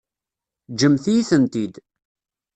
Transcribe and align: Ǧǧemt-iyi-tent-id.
Ǧǧemt-iyi-tent-id. 0.71 1.73